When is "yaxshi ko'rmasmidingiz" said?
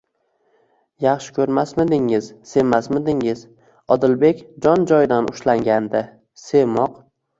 1.03-2.29